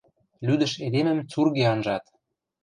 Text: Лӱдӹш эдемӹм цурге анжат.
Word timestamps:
Лӱдӹш 0.45 0.73
эдемӹм 0.85 1.19
цурге 1.31 1.63
анжат. 1.73 2.03